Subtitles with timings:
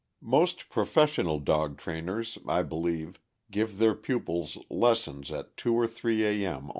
[0.23, 3.19] Most professional dog trainers, I believe,
[3.51, 6.47] give their pupils lessons at two or three A.
[6.55, 6.69] M.